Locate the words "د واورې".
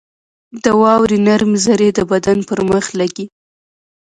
0.63-1.17